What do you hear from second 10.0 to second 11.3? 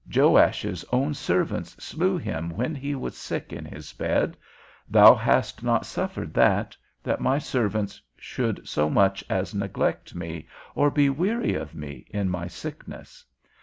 me, or be